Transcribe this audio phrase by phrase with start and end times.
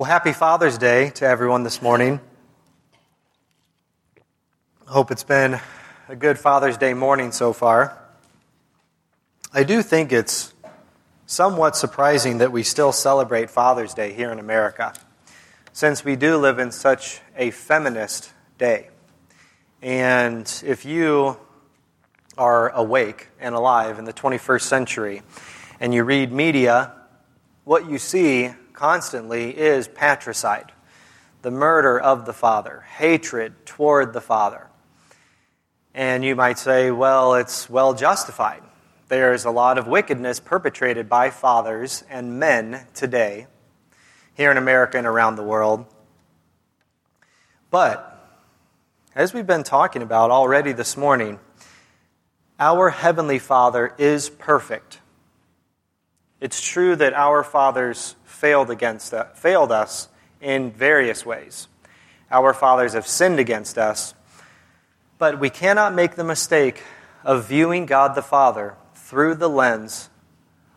[0.00, 2.20] Well, happy Father's Day to everyone this morning.
[4.88, 5.60] I hope it's been
[6.08, 7.98] a good Father's Day morning so far.
[9.52, 10.54] I do think it's
[11.26, 14.94] somewhat surprising that we still celebrate Father's Day here in America,
[15.74, 18.88] since we do live in such a feminist day.
[19.82, 21.36] And if you
[22.38, 25.20] are awake and alive in the 21st century
[25.78, 26.94] and you read media,
[27.64, 30.72] what you see constantly is patricide,
[31.42, 34.68] the murder of the father, hatred toward the father.
[35.92, 38.62] And you might say, well, it's well justified.
[39.08, 43.48] There's a lot of wickedness perpetrated by fathers and men today,
[44.32, 45.84] here in America and around the world.
[47.70, 48.18] But,
[49.14, 51.38] as we've been talking about already this morning,
[52.58, 55.00] our Heavenly Father is perfect.
[56.40, 60.08] It's true that our fathers failed, against us, failed us
[60.40, 61.68] in various ways.
[62.30, 64.14] Our fathers have sinned against us,
[65.18, 66.82] but we cannot make the mistake
[67.22, 70.08] of viewing God the Father through the lens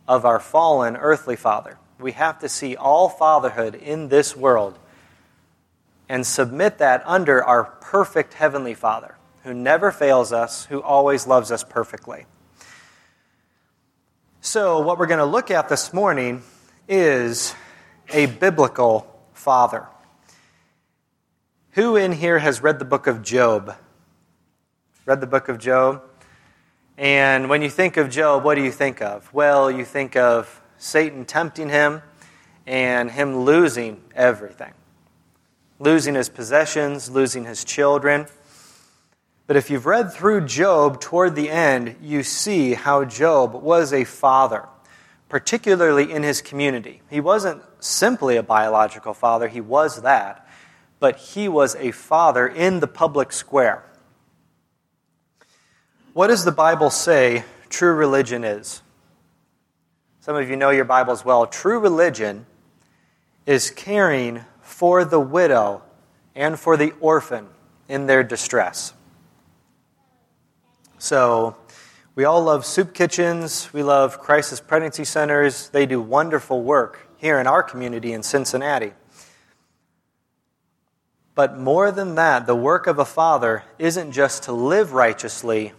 [0.10, 1.78] of our fallen earthly father.
[2.00, 4.78] We have to see all fatherhood in this world
[6.10, 11.50] and submit that under our perfect Heavenly Father, who never fails us, who always loves
[11.50, 12.26] us perfectly.
[14.42, 16.44] So, what we're going to look at this morning
[16.90, 17.56] is
[18.10, 19.88] a biblical father.
[21.72, 23.76] Who in here has read the book of Job?
[25.06, 26.04] Read the book of Job?
[26.98, 29.34] And when you think of Job, what do you think of?
[29.34, 32.02] Well, you think of Satan tempting him
[32.68, 34.74] and him losing everything
[35.84, 38.26] losing his possessions, losing his children.
[39.48, 44.06] But if you've read through Job toward the end, you see how Job was a
[44.06, 44.68] father
[45.30, 47.02] particularly in his community.
[47.10, 50.48] He wasn't simply a biological father, he was that,
[51.00, 53.84] but he was a father in the public square.
[56.14, 58.82] What does the Bible say true religion is?
[60.22, 61.48] Some of you know your Bibles well.
[61.48, 62.46] True religion
[63.46, 65.82] is caring for the widow
[66.36, 67.48] and for the orphan
[67.90, 68.94] in their distress.
[70.98, 71.58] So,
[72.16, 73.74] we all love soup kitchens.
[73.74, 75.70] We love crisis pregnancy centers.
[75.70, 78.94] They do wonderful work here in our community in Cincinnati.
[81.34, 85.74] But more than that, the work of a father isn't just to live righteously,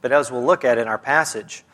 [0.00, 1.64] but as we'll look at in our passage,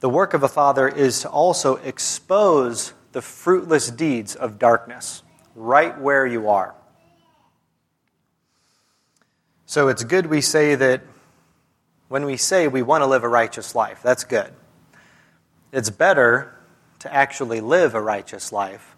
[0.00, 5.22] the work of a father is to also expose the fruitless deeds of darkness
[5.54, 6.74] right where you are.
[9.66, 11.02] So it's good we say that
[12.14, 14.00] when we say we want to live a righteous life.
[14.00, 14.52] That's good.
[15.72, 16.54] It's better
[17.00, 18.94] to actually live a righteous life.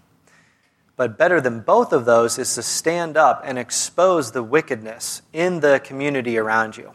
[0.96, 5.60] But better than both of those is to stand up and expose the wickedness in
[5.60, 6.92] the community around you.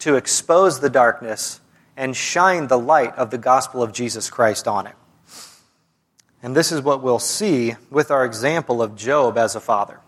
[0.00, 1.62] To expose the darkness
[1.96, 4.94] and shine the light of the gospel of Jesus Christ on it.
[6.42, 10.00] And this is what we'll see with our example of Job as a father.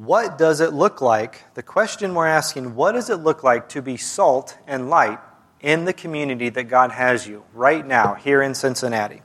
[0.00, 1.44] What does it look like?
[1.52, 5.18] The question we're asking, what does it look like to be salt and light
[5.60, 9.20] in the community that God has you right now here in Cincinnati?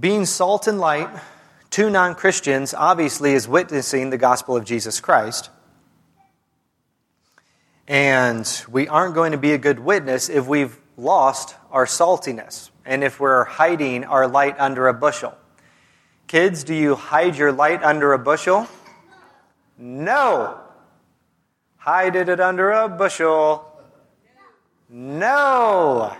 [0.00, 1.08] Being salt and light
[1.70, 5.50] to non Christians obviously is witnessing the gospel of Jesus Christ.
[7.86, 13.04] And we aren't going to be a good witness if we've lost our saltiness and
[13.04, 15.38] if we're hiding our light under a bushel.
[16.26, 18.66] Kids, do you hide your light under a bushel?
[19.76, 20.58] No.
[21.76, 23.70] Hide it under a bushel.
[24.88, 26.16] No.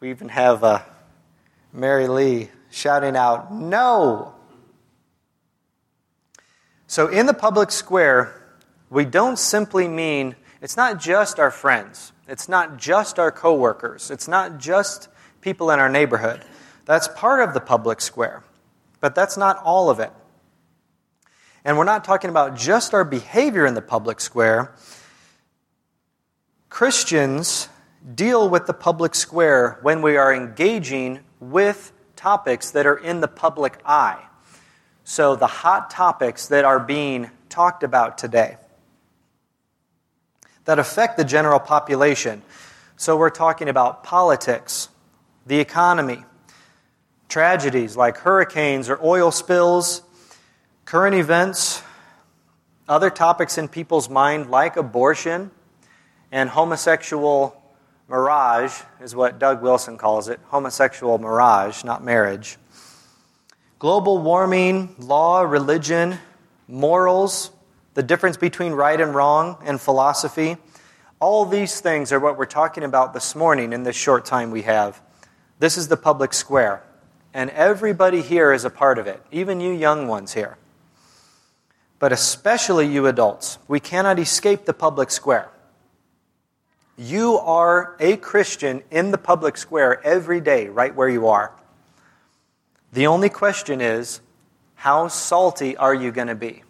[0.00, 0.80] We even have uh,
[1.72, 4.34] Mary Lee shouting out, No.
[6.86, 8.34] So in the public square,
[8.90, 14.26] we don't simply mean, it's not just our friends, it's not just our coworkers, it's
[14.26, 15.08] not just
[15.40, 16.42] people in our neighborhood.
[16.86, 18.42] That's part of the public square.
[19.00, 20.12] But that's not all of it.
[21.64, 24.74] And we're not talking about just our behavior in the public square.
[26.68, 27.68] Christians
[28.14, 33.28] deal with the public square when we are engaging with topics that are in the
[33.28, 34.22] public eye.
[35.04, 38.56] So, the hot topics that are being talked about today
[40.66, 42.42] that affect the general population.
[42.96, 44.88] So, we're talking about politics,
[45.46, 46.24] the economy,
[47.30, 50.02] tragedies like hurricanes or oil spills,
[50.84, 51.82] current events,
[52.88, 55.50] other topics in people's mind like abortion
[56.32, 57.56] and homosexual
[58.08, 62.56] mirage is what Doug Wilson calls it homosexual mirage, not marriage.
[63.78, 66.18] Global warming, law, religion,
[66.68, 67.50] morals,
[67.94, 70.56] the difference between right and wrong, and philosophy.
[71.20, 74.62] All these things are what we're talking about this morning in this short time we
[74.62, 75.00] have.
[75.58, 76.82] This is the public square,
[77.32, 80.56] and everybody here is a part of it, even you young ones here.
[81.98, 85.48] But especially you adults, we cannot escape the public square.
[86.96, 91.52] You are a Christian in the public square every day, right where you are.
[92.92, 94.20] The only question is
[94.74, 96.62] how salty are you going to be?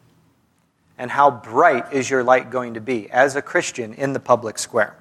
[1.01, 4.59] and how bright is your light going to be as a Christian in the public
[4.59, 4.95] square?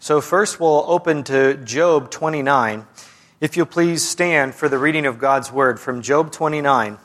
[0.00, 2.86] So, first we'll open to Job 29.
[3.40, 6.98] If you'll please stand for the reading of God's word from Job 29.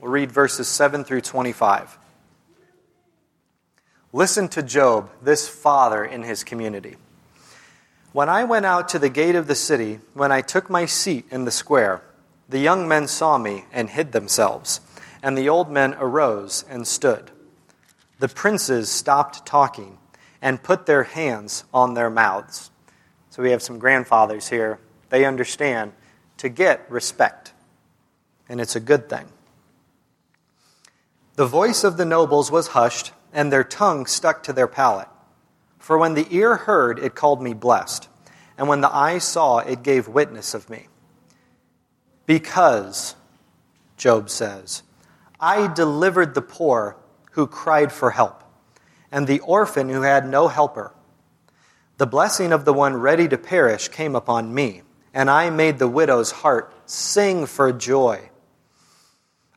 [0.00, 1.96] We'll read verses 7 through 25.
[4.12, 6.96] Listen to Job, this father in his community.
[8.12, 11.24] When I went out to the gate of the city, when I took my seat
[11.30, 12.02] in the square,
[12.48, 14.80] the young men saw me and hid themselves
[15.22, 17.30] and the old men arose and stood.
[18.18, 19.98] The princes stopped talking
[20.40, 22.70] and put their hands on their mouths.
[23.30, 24.78] So we have some grandfathers here.
[25.08, 25.92] They understand
[26.38, 27.52] to get respect,
[28.48, 29.26] and it's a good thing.
[31.36, 35.08] The voice of the nobles was hushed, and their tongue stuck to their palate.
[35.78, 38.08] For when the ear heard, it called me blessed,
[38.58, 40.88] and when the eye saw, it gave witness of me.
[42.24, 43.14] Because,
[43.96, 44.82] Job says,
[45.38, 46.96] I delivered the poor
[47.32, 48.42] who cried for help,
[49.12, 50.94] and the orphan who had no helper.
[51.98, 54.82] The blessing of the one ready to perish came upon me,
[55.16, 58.28] and I made the widow's heart sing for joy.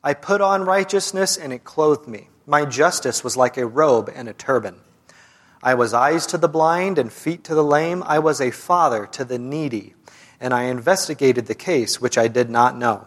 [0.02, 2.30] I put on righteousness, and it clothed me.
[2.46, 4.80] My justice was like a robe and a turban.
[5.62, 8.02] I was eyes to the blind and feet to the lame.
[8.06, 9.92] I was a father to the needy,
[10.40, 13.06] and I investigated the case which I did not know.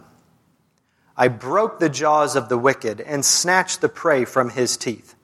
[1.16, 5.16] I broke the jaws of the wicked and snatched the prey from his teeth.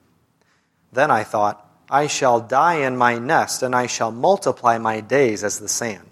[0.91, 5.45] Then I thought, I shall die in my nest, and I shall multiply my days
[5.45, 6.11] as the sand.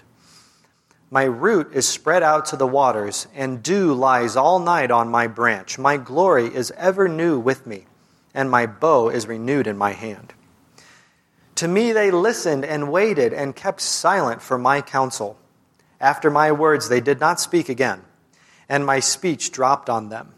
[1.12, 5.28] My root is spread out to the waters, and dew lies all night on my
[5.28, 5.80] branch.
[5.80, 7.86] My glory is ever new with me,
[8.34, 10.34] and my bow is renewed in my hand.
[11.56, 15.38] To me they listened and waited and kept silent for my counsel.
[16.00, 18.04] After my words they did not speak again
[18.70, 20.34] and my speech dropped on them.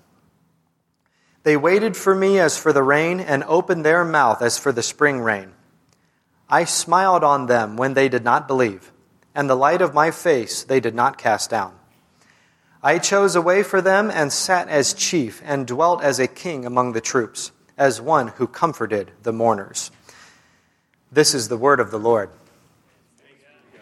[1.43, 4.81] They waited for me as for the rain, and opened their mouth as for the
[4.81, 5.51] spring rain.
[6.49, 8.90] I smiled on them when they did not believe,
[9.33, 11.73] and the light of my face they did not cast down.
[12.83, 16.65] I chose a way for them and sat as chief, and dwelt as a king
[16.65, 19.91] among the troops, as one who comforted the mourners.
[21.11, 22.29] This is the word of the Lord.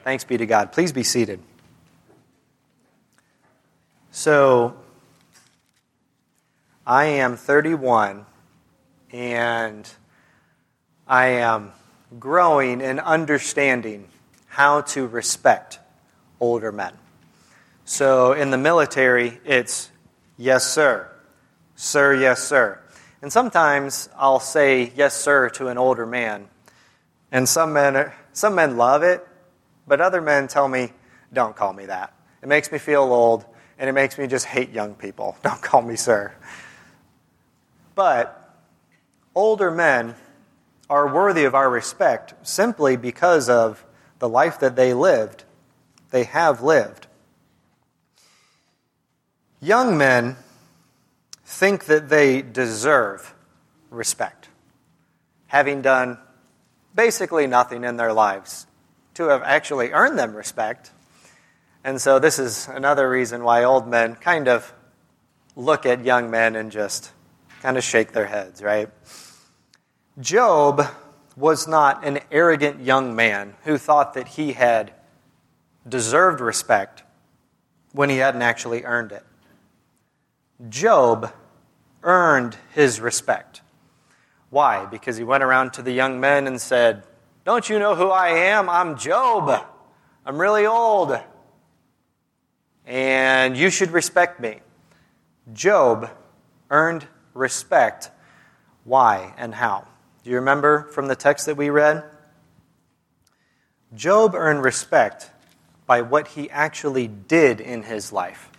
[0.03, 0.71] Thanks be to God.
[0.71, 1.39] Please be seated.
[4.11, 4.75] So,
[6.85, 8.25] I am 31
[9.11, 9.87] and
[11.07, 11.71] I am
[12.19, 14.09] growing and understanding
[14.49, 15.79] how to respect
[16.39, 16.93] older men.
[17.85, 19.89] So, in the military, it's
[20.37, 21.09] yes, sir,
[21.75, 22.79] sir, yes, sir.
[23.21, 26.47] And sometimes I'll say yes, sir, to an older man.
[27.31, 29.27] And some men, some men love it,
[29.87, 30.91] but other men tell me,
[31.33, 32.13] don't call me that.
[32.41, 33.45] It makes me feel old
[33.77, 35.37] and it makes me just hate young people.
[35.43, 36.33] Don't call me sir.
[37.95, 38.35] But
[39.35, 40.15] older men
[40.89, 43.83] are worthy of our respect simply because of
[44.19, 45.43] the life that they lived,
[46.11, 47.07] they have lived.
[49.61, 50.37] Young men
[51.43, 53.33] think that they deserve
[53.89, 54.47] respect,
[55.47, 56.17] having done
[56.93, 58.67] basically nothing in their lives
[59.15, 60.91] to have actually earned them respect.
[61.83, 64.73] And so, this is another reason why old men kind of
[65.55, 67.11] look at young men and just
[67.61, 68.89] kind of shake their heads, right?
[70.19, 70.85] Job
[71.35, 74.93] was not an arrogant young man who thought that he had
[75.87, 77.03] deserved respect
[77.93, 79.25] when he hadn't actually earned it.
[80.69, 81.33] Job
[82.03, 83.61] earned his respect.
[84.49, 84.85] Why?
[84.85, 87.03] Because he went around to the young men and said,
[87.45, 88.69] Don't you know who I am?
[88.69, 89.65] I'm Job.
[90.25, 91.19] I'm really old
[92.89, 94.59] and you should respect me.
[95.53, 96.09] Job
[96.71, 98.09] earned respect.
[98.83, 99.87] Why and how?
[100.23, 102.03] Do you remember from the text that we read?
[103.95, 105.31] Job earned respect
[105.85, 108.49] by what he actually did in his life.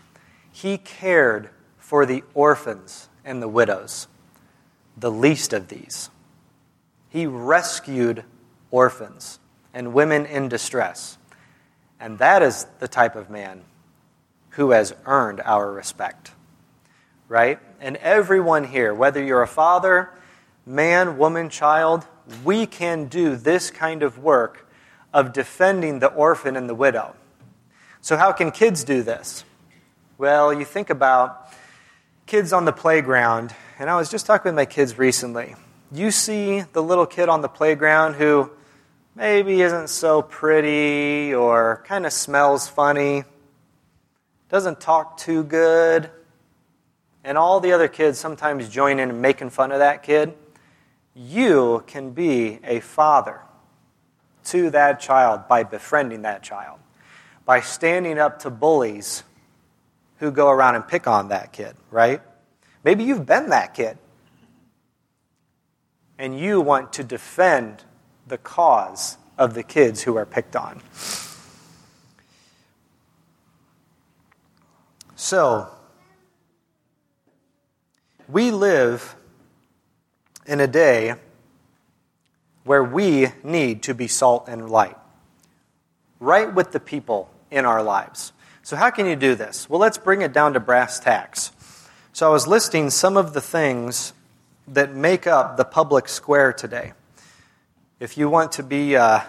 [0.51, 4.09] He cared for the orphans and the widows,
[4.97, 6.11] the least of these.
[7.09, 8.25] He rescued
[8.71, 9.39] orphans.
[9.73, 11.17] and women in distress.
[12.01, 13.63] And that is the type of man
[14.51, 16.33] who has earned our respect.
[17.29, 17.61] Right?
[17.81, 20.11] And everyone here, whether you're a father,
[20.67, 22.07] man, woman, child,
[22.45, 24.69] we can do this kind of work
[25.13, 27.15] of defending the orphan and the widow.
[28.01, 29.45] So, how can kids do this?
[30.17, 31.53] Well, you think about
[32.27, 35.57] kids on the playground, and I was just talking with my kids recently.
[35.93, 38.51] You see the little kid on the playground who
[39.15, 43.25] maybe isn't so pretty or kind of smells funny,
[44.49, 46.11] doesn't talk too good,
[47.25, 50.35] and all the other kids sometimes join in and making fun of that kid.
[51.15, 53.41] You can be a father
[54.45, 56.79] to that child by befriending that child,
[57.45, 59.23] by standing up to bullies
[60.19, 62.21] who go around and pick on that kid, right?
[62.85, 63.99] Maybe you've been that kid.
[66.19, 67.85] And you want to defend
[68.27, 70.83] the cause of the kids who are picked on.
[75.17, 75.69] So,
[78.29, 79.17] we live
[80.47, 81.15] in a day
[82.65, 84.97] where we need to be salt and light,
[86.19, 88.33] right with the people in our lives.
[88.63, 89.69] So, how can you do this?
[89.69, 91.53] Well, let's bring it down to brass tacks.
[92.13, 94.13] So, I was listing some of the things
[94.69, 96.93] that make up the public square today.
[97.99, 99.21] If you want to be uh,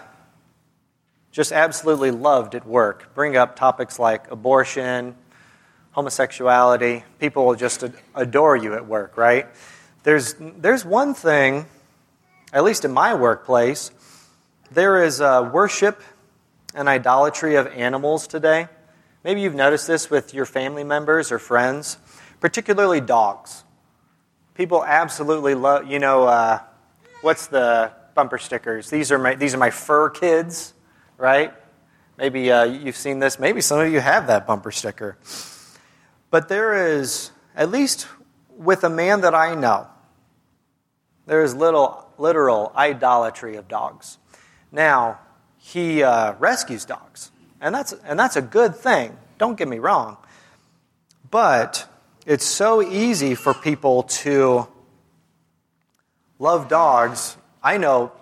[1.32, 5.16] just absolutely loved at work, bring up topics like abortion,
[5.92, 7.04] homosexuality.
[7.18, 9.46] People will just adore you at work, right?
[10.02, 11.66] There's, there's one thing,
[12.52, 13.90] at least in my workplace,
[14.70, 16.02] there is uh, worship
[16.74, 18.68] and idolatry of animals today.
[19.22, 21.98] Maybe you've noticed this with your family members or friends,
[22.40, 23.62] particularly dogs.
[24.54, 26.58] People absolutely love, you know, uh,
[27.20, 28.90] what's the bumper stickers.
[28.90, 30.74] These are my, these are my fur kids,
[31.16, 31.54] right?
[32.18, 33.38] Maybe uh, you've seen this.
[33.38, 35.16] Maybe some of you have that bumper sticker.
[36.30, 38.08] But there is, at least
[38.56, 39.88] with a man that I know,
[41.26, 44.18] there is little, literal idolatry of dogs.
[44.70, 45.18] Now,
[45.58, 49.16] he uh, rescues dogs, and that's, and that's a good thing.
[49.38, 50.16] Don't get me wrong.
[51.30, 51.88] But
[52.26, 54.68] it's so easy for people to
[56.38, 58.12] love dogs I know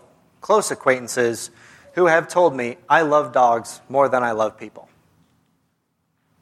[0.41, 1.51] close acquaintances
[1.95, 4.89] who have told me, I love dogs more than I love people.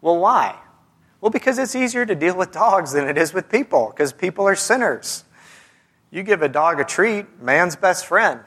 [0.01, 0.57] Well, why?
[1.21, 4.47] Well, because it's easier to deal with dogs than it is with people, because people
[4.47, 5.25] are sinners.
[6.11, 8.41] You give a dog a treat, man's best friend.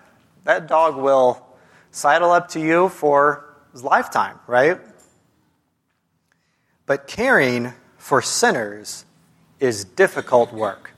[0.44, 1.46] That dog will
[1.92, 4.80] sidle up to you for his lifetime, right?
[6.86, 9.06] But caring for sinners
[9.60, 10.92] is difficult work.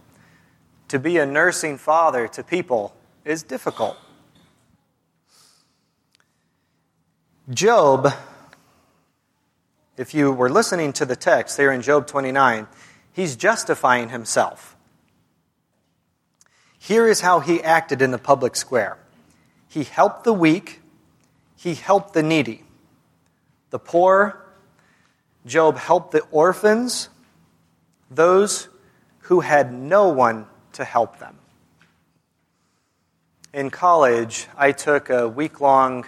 [0.87, 3.97] To be a nursing father to people is difficult.
[7.49, 8.13] Job,
[9.97, 12.67] if you were listening to the text there in Job 29,
[13.11, 14.72] he's justifying himself.
[16.83, 18.97] Here is how he acted in the public square.
[19.69, 20.81] He helped the weak,
[21.55, 22.65] he helped the needy,
[23.69, 24.43] the poor.
[25.45, 27.07] Job helped the orphans,
[28.11, 28.67] those
[29.19, 31.37] who had no one to help them.
[33.53, 36.03] In college, I took a week long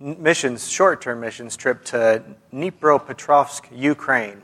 [0.00, 4.42] missions, short term missions trip to Dnipropetrovsk, Ukraine.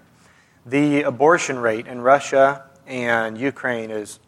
[0.65, 4.21] The abortion rate in Russia and Ukraine is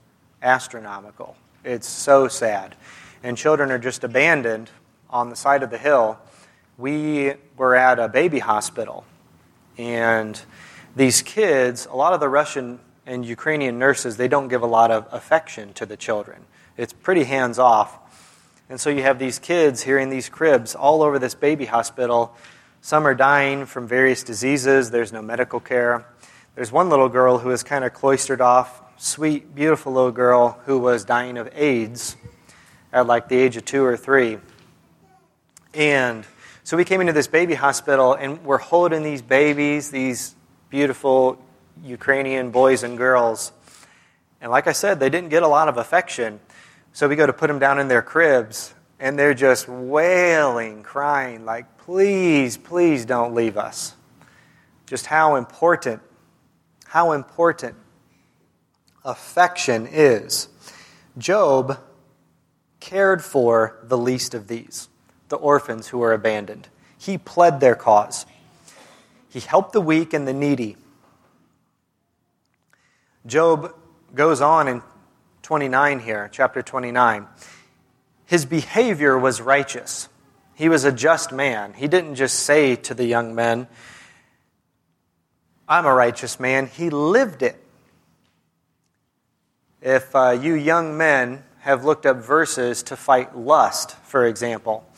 [0.44, 1.36] astronomical.
[1.64, 2.76] It's so sad.
[3.22, 4.70] And children are just abandoned
[5.10, 6.18] on the side of the hill.
[6.76, 9.04] We were at a baby hospital,
[9.78, 10.40] and
[10.94, 14.90] these kids, a lot of the Russian and Ukrainian nurses, they don't give a lot
[14.90, 16.44] of affection to the children.
[16.76, 17.98] It's pretty hands off.
[18.68, 22.34] And so you have these kids here in these cribs all over this baby hospital.
[22.80, 26.06] Some are dying from various diseases, there's no medical care.
[26.54, 30.78] There's one little girl who is kind of cloistered off, sweet, beautiful little girl who
[30.78, 32.16] was dying of AIDS
[32.92, 34.38] at like the age of two or three.
[35.72, 36.24] And
[36.62, 40.34] so we came into this baby hospital and we're holding these babies, these
[40.70, 41.44] beautiful
[41.82, 43.52] Ukrainian boys and girls.
[44.40, 46.40] And like I said, they didn't get a lot of affection.
[46.92, 51.44] So we go to put them down in their cribs, and they're just wailing, crying,
[51.44, 53.94] like, please, please don't leave us.
[54.86, 56.00] Just how important,
[56.86, 57.74] how important
[59.04, 60.48] affection is.
[61.18, 61.78] Job
[62.80, 64.88] cared for the least of these,
[65.28, 66.68] the orphans who were abandoned.
[66.98, 68.26] He pled their cause.
[69.28, 70.76] He helped the weak and the needy.
[73.26, 73.74] Job
[74.14, 74.82] goes on in
[75.42, 77.26] 29 here, chapter 29.
[78.26, 80.08] His behavior was righteous.
[80.54, 81.72] He was a just man.
[81.74, 83.66] He didn't just say to the young men,
[85.66, 86.66] I'm a righteous man.
[86.66, 87.63] He lived it.
[89.84, 94.88] If uh, you young men have looked up verses to fight lust, for example,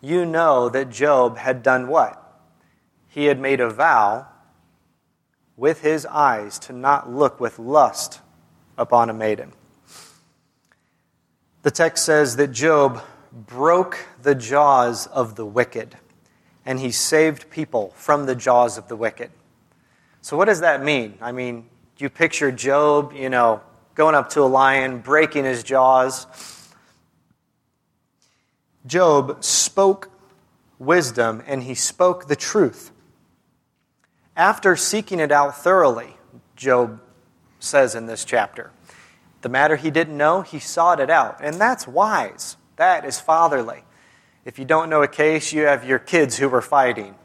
[0.00, 2.16] you know that Job had done what?
[3.06, 4.28] He had made a vow
[5.58, 8.22] with his eyes to not look with lust
[8.78, 9.52] upon a maiden.
[11.60, 15.96] The text says that Job broke the jaws of the wicked,
[16.64, 19.32] and he saved people from the jaws of the wicked.
[20.22, 21.18] So, what does that mean?
[21.20, 21.68] I mean,
[21.98, 23.60] you picture Job, you know,
[24.00, 26.26] going up to a lion, breaking his jaws.
[28.86, 30.10] Job spoke
[30.78, 32.92] wisdom and he spoke the truth.
[34.34, 36.16] After seeking it out thoroughly,
[36.56, 36.98] Job
[37.58, 38.70] says in this chapter,
[39.42, 41.36] the matter he didn't know, he sought it out.
[41.42, 42.56] And that's wise.
[42.76, 43.84] That is fatherly.
[44.46, 47.16] If you don't know a case, you have your kids who were fighting.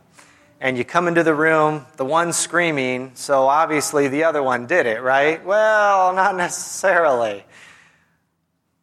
[0.62, 4.86] And you come into the room, the one screaming, so obviously the other one did
[4.86, 5.44] it, right?
[5.46, 7.44] Well, not necessarily.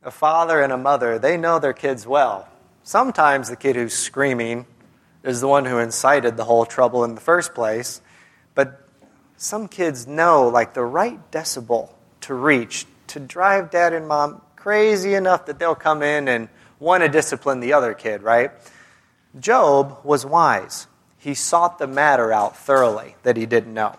[0.02, 2.49] A father and a mother, they know their kids well.
[2.83, 4.67] Sometimes the kid who's screaming
[5.23, 8.00] is the one who incited the whole trouble in the first place.
[8.55, 8.87] But
[9.37, 11.91] some kids know, like, the right decibel
[12.23, 16.49] to reach to drive dad and mom crazy enough that they'll come in and
[16.79, 18.50] want to discipline the other kid, right?
[19.38, 20.87] Job was wise.
[21.23, 23.95] He sought the matter out thoroughly that he didn't know.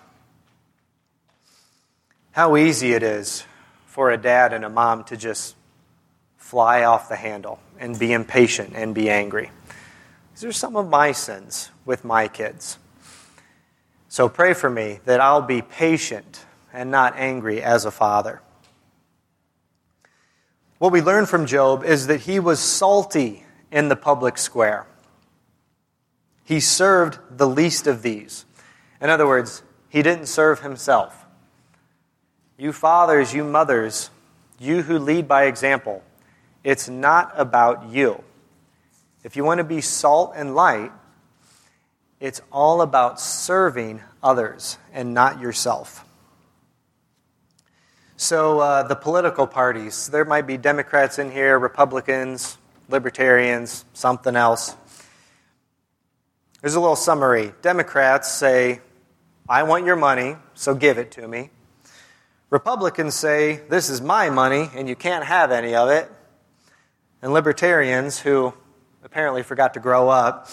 [2.32, 3.46] How easy it is
[3.86, 5.56] for a dad and a mom to just
[6.36, 9.52] fly off the handle and be impatient and be angry.
[10.34, 12.78] These are some of my sins with my kids.
[14.10, 18.42] So pray for me that I'll be patient and not angry as a father.
[20.78, 24.88] What we learn from Job is that he was salty in the public square.
[26.44, 28.46] He served the least of these.
[29.02, 31.26] In other words, he didn't serve himself.
[32.58, 34.10] You fathers, you mothers,
[34.60, 36.04] you who lead by example,
[36.64, 38.24] it's not about you.
[39.24, 40.92] If you want to be salt and light,
[42.20, 46.06] it's all about serving others and not yourself.
[48.16, 54.78] So, uh, the political parties, there might be Democrats in here, Republicans, Libertarians, something else.
[56.64, 57.52] There's a little summary.
[57.62, 58.80] Democrats say,
[59.50, 61.50] I want your money, so give it to me.
[62.50, 66.10] Republicans say, This is my money, and you can't have any of it.
[67.22, 68.54] And libertarians, who
[69.04, 70.48] apparently forgot to grow up,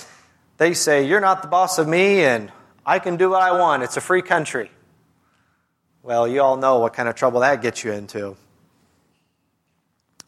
[0.57, 2.51] they say, You're not the boss of me, and
[2.85, 3.85] I can do what I want.
[3.85, 4.73] It's a free country.
[6.03, 8.37] Well, you all know what kind of trouble that gets you into.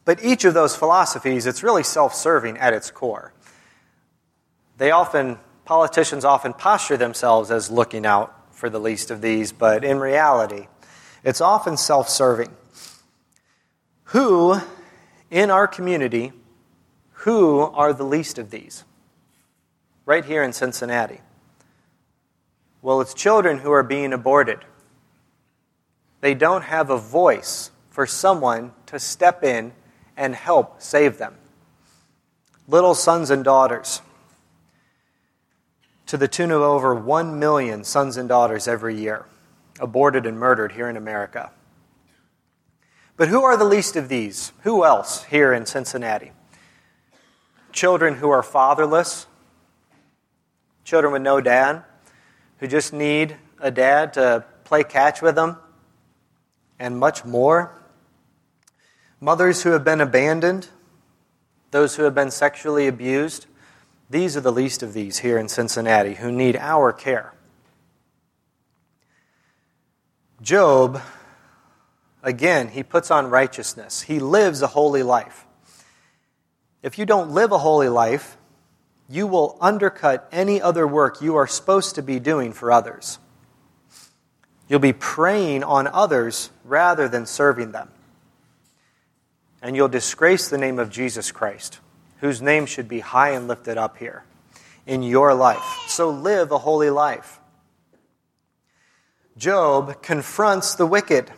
[0.05, 3.33] But each of those philosophies, it's really self serving at its core.
[4.77, 9.83] They often, politicians often posture themselves as looking out for the least of these, but
[9.83, 10.67] in reality,
[11.23, 12.55] it's often self serving.
[14.05, 14.59] Who
[15.31, 16.31] in our community,
[17.11, 18.83] who are the least of these?
[20.05, 21.21] Right here in Cincinnati.
[22.81, 24.59] Well, it's children who are being aborted
[26.23, 29.73] they don't have a voice for someone to step in
[30.15, 31.35] and help save them.
[32.65, 34.01] Little sons and daughters,
[36.13, 39.25] to the tune of over 1 million sons and daughters every year,
[39.79, 41.49] aborted and murdered here in America.
[43.17, 44.51] But who are the least of these?
[44.61, 46.31] Who else here in Cincinnati?
[47.71, 49.25] Children who are fatherless,
[50.83, 51.81] children with no dad,
[52.59, 55.57] who just need a dad to play catch with them
[56.77, 57.73] and much more.
[59.19, 60.67] Mothers who have been abandoned,
[61.71, 63.47] those who have been sexually abused,
[64.13, 67.33] these are the least of these here in Cincinnati who need our care.
[70.39, 71.01] Job,
[72.21, 74.03] again, he puts on righteousness.
[74.03, 75.45] He lives a holy life.
[76.83, 78.37] If you don't live a holy life,
[79.09, 83.17] you will undercut any other work you are supposed to be doing for others.
[84.67, 87.89] You'll be preying on others rather than serving them.
[89.61, 91.79] And you'll disgrace the name of Jesus Christ,
[92.19, 94.23] whose name should be high and lifted up here
[94.85, 95.63] in your life.
[95.87, 97.39] So live a holy life.
[99.37, 101.31] Job confronts the wicked,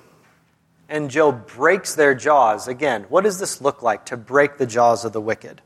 [0.90, 2.68] and Job breaks their jaws.
[2.68, 5.62] Again, what does this look like to break the jaws of the wicked?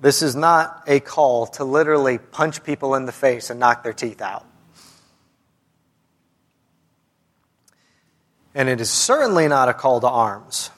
[0.00, 3.92] This is not a call to literally punch people in the face and knock their
[3.92, 4.46] teeth out.
[8.54, 10.70] And it is certainly not a call to arms.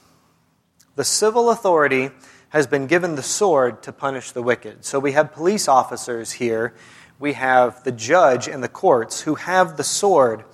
[0.97, 2.11] The civil authority
[2.49, 4.85] has been given the sword to punish the wicked.
[4.85, 6.75] So we have police officers here,
[7.19, 10.45] we have the judge and the courts who have the sword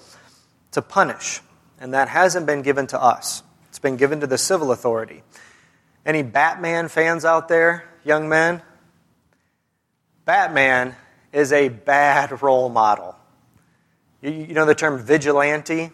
[0.73, 1.41] to punish,
[1.81, 3.43] and that hasn't been given to us.
[3.69, 5.23] It's been given to the civil authority.
[6.05, 8.63] Any Batman fans out there, young men?
[10.25, 10.97] Batman
[11.33, 13.17] is a bad role model.
[14.21, 15.91] You, know the term vigilante?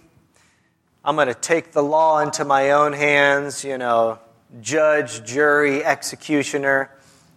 [1.05, 4.19] I'm going to take the law into my own hands, you know,
[4.61, 6.91] judge, jury, executioner.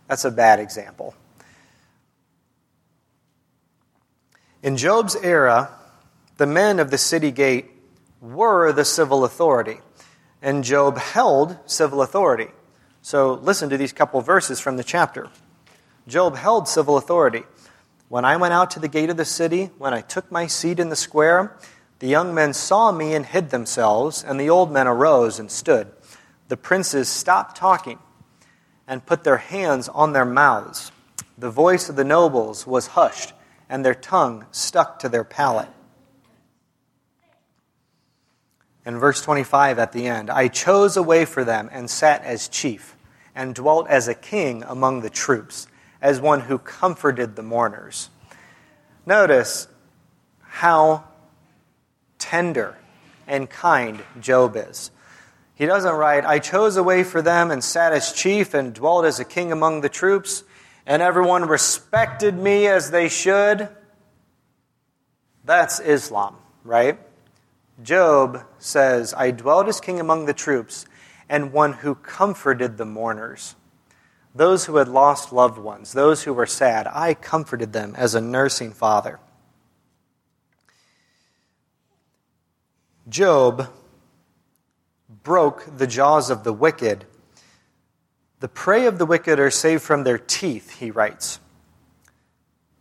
[0.08, 1.15] That's a bad example.
[4.63, 5.71] In Job's era,
[6.38, 7.71] the men of the city gate
[8.21, 9.80] were the civil authority,
[10.41, 12.47] and Job held civil authority.
[13.02, 15.30] So listen to these couple verses from the chapter.
[16.08, 17.43] Job held civil authority.
[18.10, 20.80] When I went out to the gate of the city, when I took my seat
[20.80, 21.58] in the square,
[22.00, 25.91] the young men saw me and hid themselves, and the old men arose and stood.
[26.51, 27.97] The princes stopped talking
[28.85, 30.91] and put their hands on their mouths.
[31.37, 33.31] The voice of the nobles was hushed,
[33.69, 35.69] and their tongue stuck to their palate.
[38.83, 42.49] And verse 25 at the end I chose a way for them and sat as
[42.49, 42.97] chief,
[43.33, 45.67] and dwelt as a king among the troops,
[46.01, 48.09] as one who comforted the mourners.
[49.05, 49.69] Notice
[50.41, 51.05] how
[52.19, 52.75] tender
[53.25, 54.91] and kind Job is.
[55.62, 59.06] He doesn't write, I chose a way for them and sat as chief and dwelt
[59.06, 60.43] as a king among the troops,
[60.88, 63.69] and everyone respected me as they should.
[65.45, 66.97] That's Islam, right?
[67.84, 70.88] Job says, I dwelt as king among the troops,
[71.30, 73.54] and one who comforted the mourners.
[74.34, 78.19] Those who had lost loved ones, those who were sad, I comforted them as a
[78.19, 79.19] nursing father.
[83.08, 83.67] Job
[85.23, 87.05] broke the jaws of the wicked.
[88.39, 91.39] The prey of the wicked are saved from their teeth, he writes.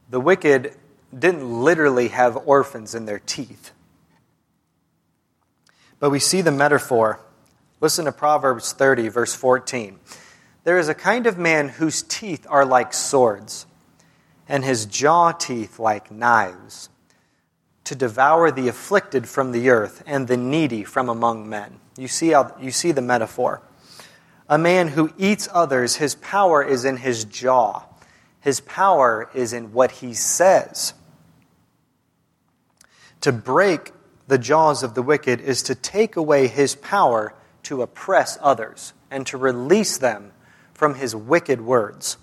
[0.08, 0.74] The wicked
[1.16, 3.72] didn't literally have orphans in their teeth.
[5.98, 7.20] But we see the metaphor.
[7.80, 9.98] Listen to Proverbs 30, verse 14.
[10.64, 13.66] There is a kind of man whose teeth are like swords,
[14.48, 16.88] and his jaw teeth like knives,
[17.84, 21.80] to devour the afflicted from the earth and the needy from among men.
[21.96, 23.62] You see, how, you see the metaphor.
[24.48, 27.84] A man who eats others, his power is in his jaw.
[28.40, 30.94] His power is in what he says.
[33.22, 33.92] To break
[34.26, 39.26] the jaws of the wicked is to take away his power to oppress others and
[39.26, 40.32] to release them
[40.72, 42.16] from his wicked words.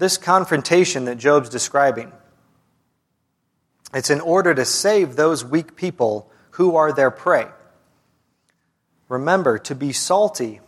[0.00, 2.10] This confrontation that Job's describing,
[3.92, 7.48] it's in order to save those weak people who are their prey.
[9.10, 10.60] Remember, to be salty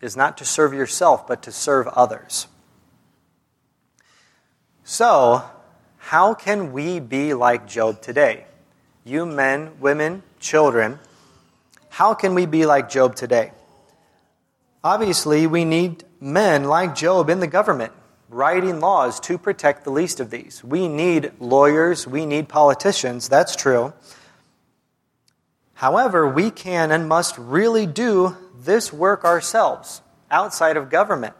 [0.00, 2.48] is not to serve yourself, but to serve others.
[4.82, 5.44] So,
[5.98, 8.44] how can we be like Job today?
[9.04, 10.98] You men, women, children,
[11.90, 13.52] how can we be like Job today?
[14.82, 17.92] Obviously, we need men like Job in the government
[18.30, 20.62] writing laws to protect the least of these.
[20.62, 23.92] We need lawyers, we need politicians, that's true.
[25.74, 31.34] However, we can and must really do this work ourselves outside of government.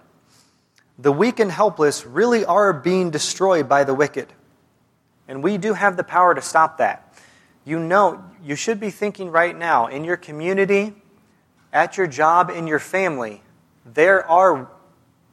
[0.98, 4.28] The weak and helpless really are being destroyed by the wicked.
[5.28, 7.14] And we do have the power to stop that.
[7.64, 10.94] You know, you should be thinking right now in your community,
[11.72, 13.42] at your job, in your family,
[13.84, 14.68] there are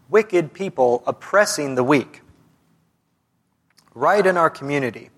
[0.10, 2.22] wicked people oppressing the weak.
[3.94, 5.10] Right in our community.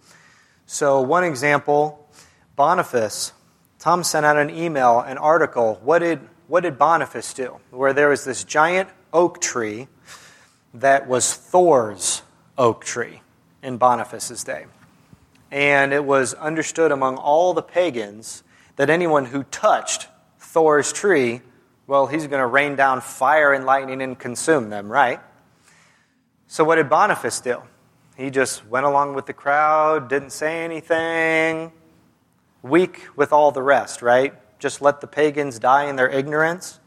[0.65, 2.08] So, one example
[2.56, 3.34] Boniface,
[3.80, 5.80] Tom sent out an email, an article.
[5.84, 7.60] What did, what did Boniface do?
[7.71, 9.88] Where there was this giant oak tree
[10.73, 12.21] that was Thor's
[12.58, 13.21] oak tree
[13.63, 14.65] in Boniface's day.
[15.52, 18.43] And it was understood among all the pagans
[18.75, 20.08] that anyone who touched
[20.39, 21.41] Thor's tree,
[21.89, 25.19] well, he's going to rain down fire and lightning and consume them, right?
[26.45, 27.63] So, what did Boniface do?
[28.15, 31.71] He just went along with the crowd, didn't say anything,
[32.62, 34.36] weak with all the rest, right?
[34.60, 36.80] Just let the pagans die in their ignorance?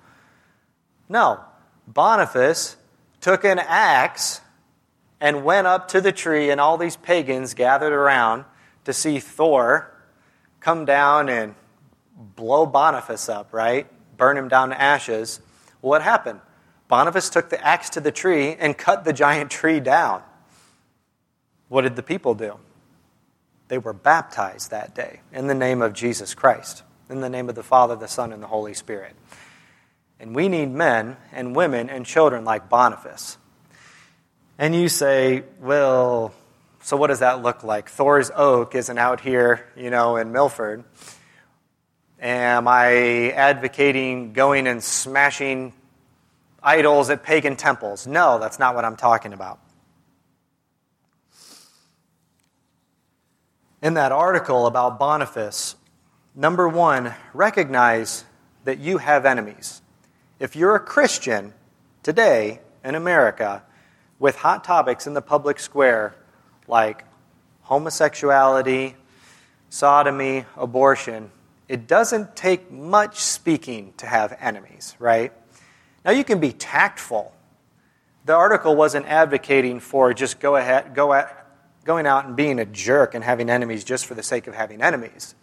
[1.09, 1.41] No.
[1.89, 2.77] Boniface
[3.21, 4.41] took an axe
[5.21, 8.45] and went up to the tree, and all these pagans gathered around
[8.85, 9.93] to see Thor
[10.61, 11.57] come down and
[12.17, 13.89] blow Boniface up, right?
[14.17, 15.41] Burn him down to ashes.
[15.81, 16.41] What happened?
[16.89, 20.23] Boniface took the axe to the tree and cut the giant tree down.
[21.69, 22.59] What did the people do?
[23.69, 27.55] They were baptized that day in the name of Jesus Christ, in the name of
[27.55, 29.17] the Father, the Son, and the Holy Spirit.
[30.21, 33.39] And we need men and women and children like Boniface.
[34.59, 36.35] And you say, well,
[36.83, 37.89] so what does that look like?
[37.89, 40.85] Thor's Oak isn't out here, you know, in Milford.
[42.23, 45.73] Am I advocating going and smashing
[46.63, 48.07] idols at pagan temples?
[48.07, 49.59] No, that's not what I'm talking about.
[53.83, 55.75] In that article about Boniface,
[56.37, 58.25] number one, recognize
[58.63, 59.83] that you have enemies.
[60.39, 61.53] If you're a Christian
[62.05, 63.65] today in America
[64.21, 66.15] with hot topics in the public square
[66.69, 67.03] like
[67.63, 68.95] homosexuality,
[69.71, 71.33] sodomy, abortion,
[71.69, 75.33] it doesn't take much speaking to have enemies, right?
[76.05, 77.33] Now you can be tactful.
[78.25, 81.47] The article wasn't advocating for just go ahead, go at,
[81.85, 84.83] going out and being a jerk and having enemies just for the sake of having
[84.83, 85.35] enemies.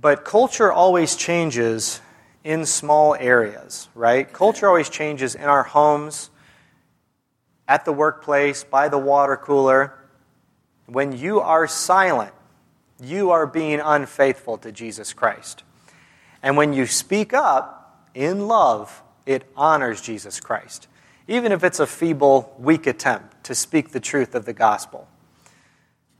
[0.00, 2.00] But culture always changes
[2.42, 4.30] in small areas, right?
[4.30, 6.30] Culture always changes in our homes,
[7.66, 9.98] at the workplace, by the water cooler.
[10.86, 12.34] When you are silent,
[13.00, 15.62] you are being unfaithful to Jesus Christ.
[16.42, 20.86] And when you speak up in love, it honors Jesus Christ,
[21.26, 25.08] even if it's a feeble, weak attempt to speak the truth of the gospel.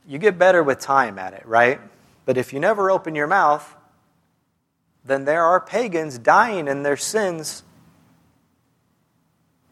[0.07, 1.79] You get better with time at it, right?
[2.25, 3.75] But if you never open your mouth,
[5.03, 7.63] then there are pagans dying in their sins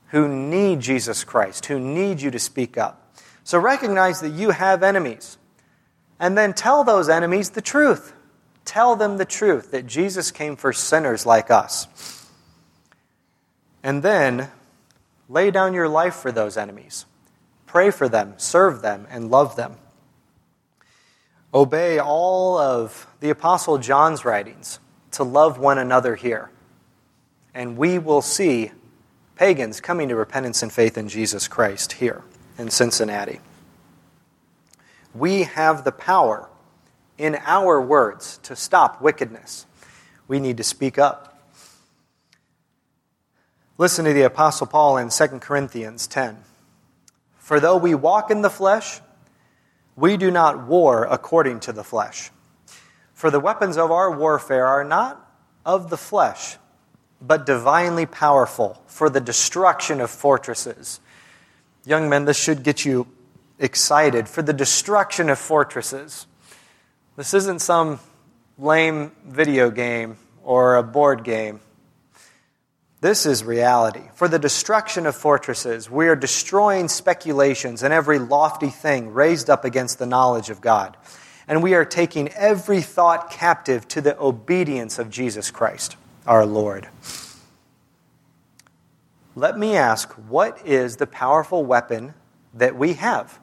[0.09, 3.17] who need Jesus Christ, who need you to speak up.
[3.43, 5.37] So recognize that you have enemies.
[6.23, 8.13] And then tell those enemies the truth.
[8.63, 12.29] Tell them the truth that Jesus came for sinners like us.
[13.83, 14.49] And then
[15.27, 17.05] lay down your life for those enemies.
[17.65, 19.75] Pray for them, serve them, and love them.
[21.53, 24.79] Obey all of the Apostle John's writings
[25.12, 26.49] to love one another here.
[27.53, 28.71] And we will see
[29.36, 32.23] pagans coming to repentance and faith in Jesus Christ here
[32.57, 33.41] in Cincinnati.
[35.13, 36.49] We have the power
[37.17, 39.65] in our words to stop wickedness.
[40.28, 41.30] We need to speak up.
[43.78, 46.38] Listen to the Apostle Paul in 2 Corinthians 10.
[47.38, 49.02] For though we walk in the flesh,
[49.95, 52.32] we do not war according to the flesh.
[53.13, 55.19] For the weapons of our warfare are not
[55.65, 56.58] of the flesh,
[57.21, 60.99] but divinely powerful for the destruction of fortresses.
[61.86, 63.08] Young men, this should get you
[63.59, 66.27] excited for the destruction of fortresses.
[67.15, 67.99] This isn't some
[68.57, 71.59] lame video game or a board game.
[73.01, 74.03] This is reality.
[74.15, 79.65] For the destruction of fortresses, we are destroying speculations and every lofty thing raised up
[79.65, 80.95] against the knowledge of God.
[81.45, 86.87] And we are taking every thought captive to the obedience of Jesus Christ, our Lord.
[89.35, 92.13] Let me ask what is the powerful weapon
[92.53, 93.39] that we have?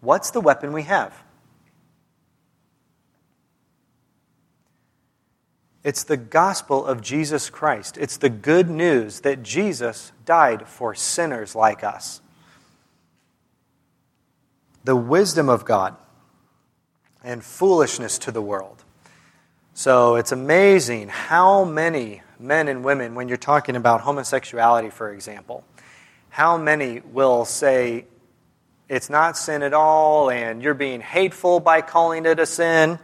[0.00, 1.22] What's the weapon we have?
[5.82, 7.96] It's the gospel of Jesus Christ.
[7.96, 12.20] It's the good news that Jesus died for sinners like us.
[14.84, 15.96] The wisdom of God
[17.24, 18.84] and foolishness to the world.
[19.72, 25.64] So it's amazing how many men and women, when you're talking about homosexuality, for example,
[26.30, 28.04] how many will say
[28.90, 32.98] it's not sin at all and you're being hateful by calling it a sin?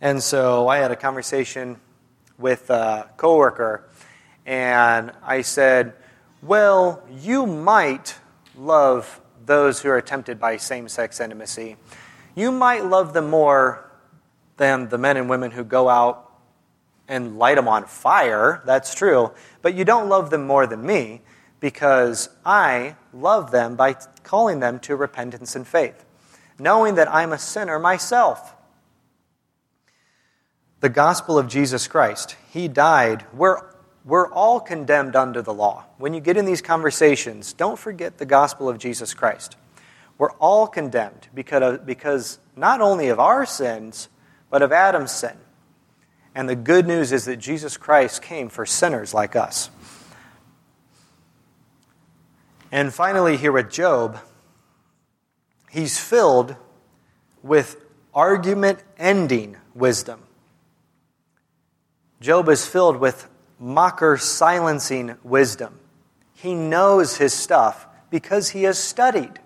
[0.00, 1.80] And so I had a conversation
[2.38, 3.88] with a coworker,
[4.46, 5.94] and I said,
[6.40, 8.16] Well, you might
[8.56, 11.76] love those who are tempted by same sex intimacy.
[12.36, 13.90] You might love them more
[14.56, 16.30] than the men and women who go out
[17.08, 18.62] and light them on fire.
[18.64, 19.32] That's true.
[19.62, 21.22] But you don't love them more than me
[21.62, 23.94] because I love them by
[24.24, 26.04] calling them to repentance and faith,
[26.58, 28.54] knowing that I'm a sinner myself
[30.80, 32.34] the gospel of Jesus Christ.
[32.50, 33.24] He died.
[33.32, 33.58] We're,
[34.04, 35.84] we're all condemned under the law.
[35.96, 39.56] When you get in these conversations, don't forget the gospel of Jesus Christ.
[40.18, 44.08] We're all condemned because, of, because not only of our sins,
[44.50, 45.36] but of Adam's sin.
[46.34, 49.70] And the good news is that Jesus Christ came for sinners like us.
[52.72, 54.18] And finally, here with Job,
[55.70, 56.56] he's filled
[57.42, 57.76] with
[58.14, 60.22] argument ending wisdom.
[62.22, 63.28] Job is filled with
[63.60, 65.78] mocker silencing wisdom.
[66.32, 69.38] He knows his stuff because he has studied.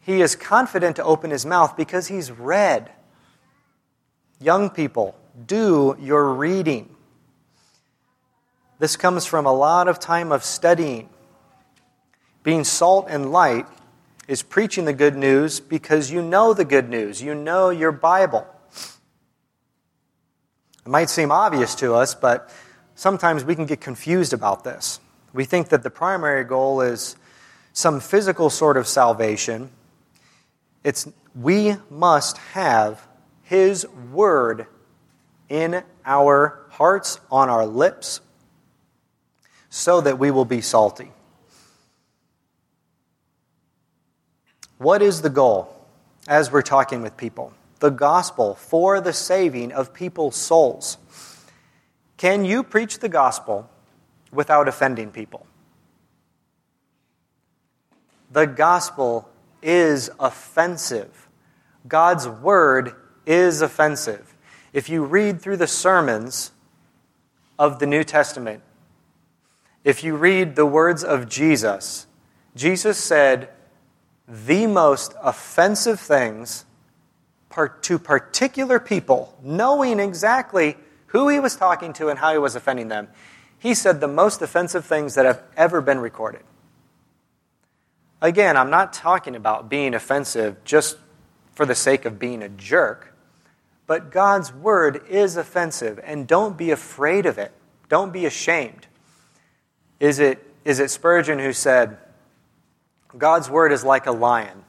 [0.00, 2.90] He is confident to open his mouth because he's read.
[4.40, 5.14] Young people,
[5.46, 6.96] do your reading.
[8.80, 11.08] This comes from a lot of time of studying.
[12.42, 13.66] Being salt and light
[14.26, 17.22] is preaching the good news because you know the good news.
[17.22, 18.46] You know your Bible.
[20.84, 22.52] It might seem obvious to us, but
[22.94, 24.98] sometimes we can get confused about this.
[25.32, 27.16] We think that the primary goal is
[27.72, 29.70] some physical sort of salvation.
[30.82, 33.06] It's we must have
[33.44, 34.66] his word
[35.48, 38.20] in our hearts, on our lips,
[39.70, 41.12] so that we will be salty.
[44.82, 45.72] What is the goal
[46.26, 47.52] as we're talking with people?
[47.78, 50.98] The gospel for the saving of people's souls.
[52.16, 53.70] Can you preach the gospel
[54.32, 55.46] without offending people?
[58.32, 59.28] The gospel
[59.62, 61.28] is offensive.
[61.86, 62.92] God's word
[63.24, 64.34] is offensive.
[64.72, 66.50] If you read through the sermons
[67.56, 68.64] of the New Testament,
[69.84, 72.08] if you read the words of Jesus,
[72.56, 73.48] Jesus said,
[74.32, 76.64] the most offensive things
[77.82, 80.76] to particular people, knowing exactly
[81.08, 83.08] who he was talking to and how he was offending them.
[83.58, 86.40] He said the most offensive things that have ever been recorded.
[88.22, 90.96] Again, I'm not talking about being offensive just
[91.52, 93.14] for the sake of being a jerk,
[93.86, 97.52] but God's word is offensive, and don't be afraid of it.
[97.90, 98.86] Don't be ashamed.
[100.00, 101.98] Is it, is it Spurgeon who said,
[103.16, 104.64] God's word is like a lion.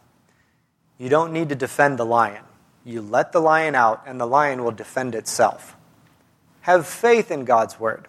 [0.98, 2.44] You don't need to defend the lion.
[2.86, 5.76] You let the lion out, and the lion will defend itself.
[6.62, 8.08] Have faith in God's word.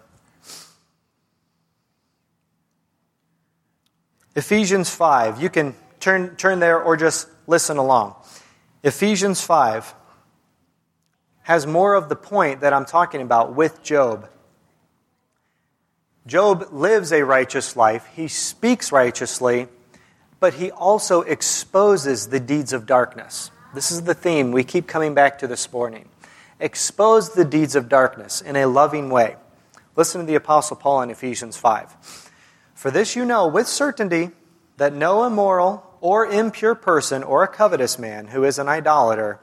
[4.35, 5.41] Ephesians 5.
[5.41, 8.15] You can turn, turn there or just listen along.
[8.83, 9.93] Ephesians 5
[11.43, 14.29] has more of the point that I'm talking about with Job.
[16.27, 19.67] Job lives a righteous life, he speaks righteously,
[20.39, 23.51] but he also exposes the deeds of darkness.
[23.73, 26.07] This is the theme we keep coming back to this morning.
[26.59, 29.35] Expose the deeds of darkness in a loving way.
[29.95, 32.31] Listen to the Apostle Paul in Ephesians 5.
[32.73, 34.31] For this you know with certainty
[34.77, 39.39] that no immoral or impure person or a covetous man who is an idolater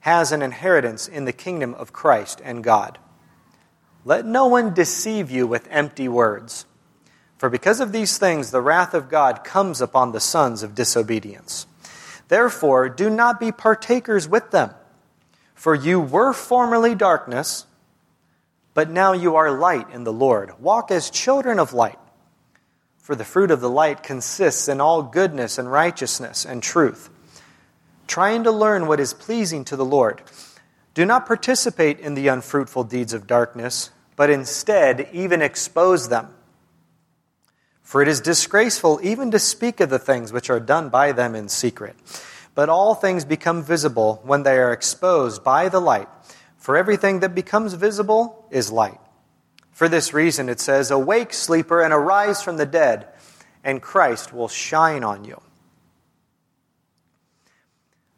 [0.00, 2.98] has an inheritance in the kingdom of Christ and God.
[4.04, 6.64] Let no one deceive you with empty words.
[7.40, 11.66] For because of these things, the wrath of God comes upon the sons of disobedience.
[12.28, 14.74] Therefore, do not be partakers with them.
[15.54, 17.64] For you were formerly darkness,
[18.74, 20.60] but now you are light in the Lord.
[20.60, 21.98] Walk as children of light.
[22.98, 27.08] For the fruit of the light consists in all goodness and righteousness and truth,
[28.06, 30.20] trying to learn what is pleasing to the Lord.
[30.92, 36.34] Do not participate in the unfruitful deeds of darkness, but instead even expose them.
[37.90, 41.34] For it is disgraceful even to speak of the things which are done by them
[41.34, 41.96] in secret.
[42.54, 46.06] But all things become visible when they are exposed by the light.
[46.56, 49.00] For everything that becomes visible is light.
[49.72, 53.08] For this reason it says, Awake, sleeper, and arise from the dead,
[53.64, 55.40] and Christ will shine on you.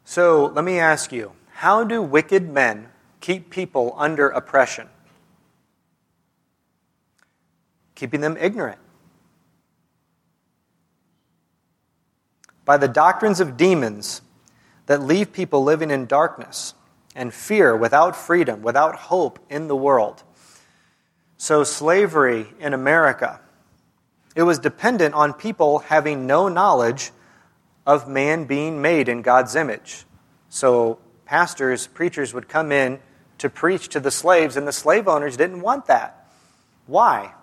[0.05, 2.89] So let me ask you how do wicked men
[3.21, 4.87] keep people under oppression?
[7.95, 8.77] Keeping them ignorant.
[12.65, 14.21] By the doctrines of demons
[14.85, 16.73] that leave people living in darkness
[17.15, 20.23] and fear without freedom, without hope in the world.
[21.37, 23.41] So, slavery in America,
[24.35, 27.11] it was dependent on people having no knowledge
[27.85, 30.05] of man being made in God's image.
[30.49, 32.99] So, pastors, preachers would come in
[33.39, 36.27] to preach to the slaves, and the slave owners didn't want that.
[36.85, 37.33] Why?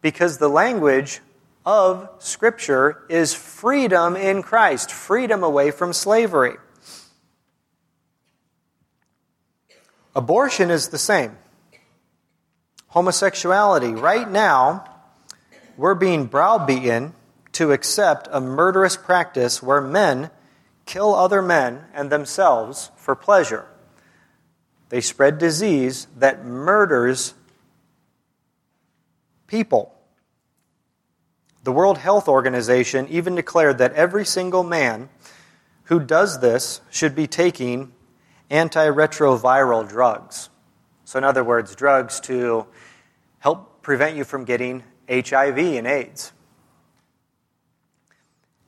[0.00, 1.20] Because the language
[1.64, 6.56] of Scripture is freedom in Christ, freedom away from slavery.
[10.14, 11.36] Abortion is the same.
[12.88, 14.84] Homosexuality, right now,
[15.76, 17.14] we're being browbeaten
[17.52, 20.30] to accept a murderous practice where men
[20.86, 23.66] kill other men and themselves for pleasure.
[24.90, 27.34] They spread disease that murders
[29.46, 29.92] people.
[31.64, 35.08] The World Health Organization even declared that every single man
[35.84, 37.92] who does this should be taking
[38.50, 40.50] antiretroviral drugs.
[41.06, 42.66] So, in other words, drugs to
[43.38, 46.32] help prevent you from getting HIV and AIDS.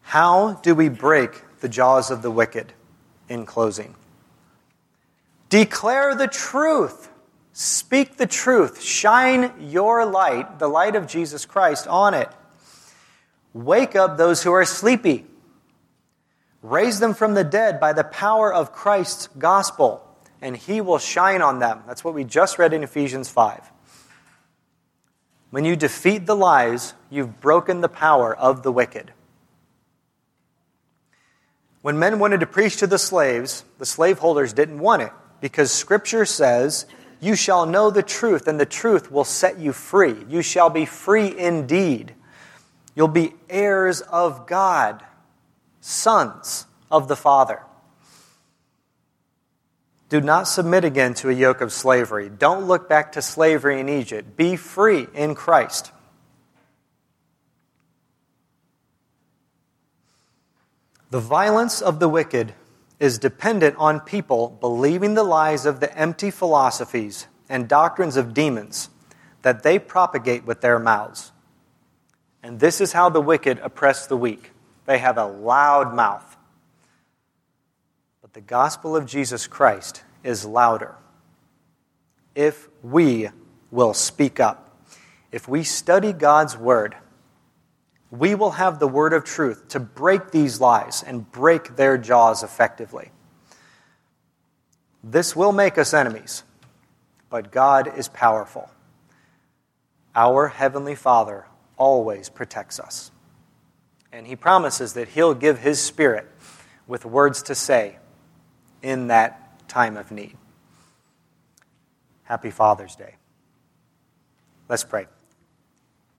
[0.00, 2.72] How do we break the jaws of the wicked?
[3.28, 3.96] In closing,
[5.48, 7.10] declare the truth.
[7.52, 8.80] Speak the truth.
[8.80, 12.28] Shine your light, the light of Jesus Christ, on it.
[13.56, 15.24] Wake up those who are sleepy.
[16.60, 20.06] Raise them from the dead by the power of Christ's gospel,
[20.42, 21.80] and he will shine on them.
[21.86, 23.72] That's what we just read in Ephesians 5.
[25.48, 29.12] When you defeat the lies, you've broken the power of the wicked.
[31.80, 36.26] When men wanted to preach to the slaves, the slaveholders didn't want it because Scripture
[36.26, 36.84] says
[37.22, 40.14] you shall know the truth, and the truth will set you free.
[40.28, 42.12] You shall be free indeed.
[42.96, 45.04] You'll be heirs of God,
[45.80, 47.60] sons of the Father.
[50.08, 52.30] Do not submit again to a yoke of slavery.
[52.30, 54.36] Don't look back to slavery in Egypt.
[54.36, 55.92] Be free in Christ.
[61.10, 62.54] The violence of the wicked
[62.98, 68.88] is dependent on people believing the lies of the empty philosophies and doctrines of demons
[69.42, 71.32] that they propagate with their mouths.
[72.46, 74.52] And this is how the wicked oppress the weak.
[74.84, 76.36] They have a loud mouth.
[78.22, 80.94] But the gospel of Jesus Christ is louder.
[82.36, 83.30] If we
[83.72, 84.80] will speak up,
[85.32, 86.94] if we study God's word,
[88.12, 92.44] we will have the word of truth to break these lies and break their jaws
[92.44, 93.10] effectively.
[95.02, 96.44] This will make us enemies,
[97.28, 98.70] but God is powerful.
[100.14, 103.10] Our Heavenly Father always protects us.
[104.12, 106.26] And He promises that He'll give His Spirit
[106.86, 107.96] with words to say
[108.82, 110.36] in that time of need.
[112.24, 113.16] Happy Father's Day.
[114.68, 115.06] Let's pray.